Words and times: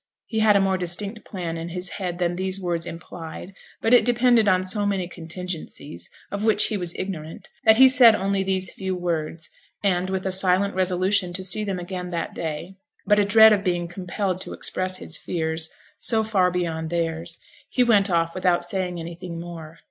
He 0.25 0.39
had 0.39 0.55
a 0.55 0.59
more 0.59 0.79
distinct 0.79 1.23
plan 1.25 1.59
in 1.59 1.69
his 1.69 1.89
head 1.99 2.17
than 2.17 2.35
these 2.35 2.59
words 2.59 2.87
implied, 2.87 3.53
but 3.83 3.93
it 3.93 4.03
depended 4.03 4.47
on 4.47 4.63
so 4.65 4.83
many 4.83 5.07
contingencies 5.07 6.09
of 6.31 6.43
which 6.43 6.69
he 6.69 6.75
was 6.75 6.95
ignorant 6.97 7.49
that 7.65 7.75
he 7.77 7.87
said 7.87 8.15
only 8.15 8.41
these 8.41 8.73
few 8.73 8.95
words; 8.95 9.47
and 9.83 10.09
with 10.09 10.25
a 10.25 10.31
silent 10.31 10.73
resolution 10.73 11.33
to 11.33 11.43
see 11.43 11.63
them 11.63 11.77
again 11.77 12.09
that 12.09 12.33
day, 12.33 12.77
but 13.05 13.19
a 13.19 13.23
dread 13.23 13.53
of 13.53 13.63
being 13.63 13.87
compelled 13.87 14.41
to 14.41 14.53
express 14.53 14.97
his 14.97 15.17
fears, 15.17 15.69
so 15.99 16.23
far 16.23 16.49
beyond 16.49 16.89
theirs, 16.89 17.37
he 17.69 17.83
went 17.83 18.09
off 18.09 18.33
without 18.33 18.63
saying 18.65 18.99
anything 18.99 19.39
more. 19.39 19.77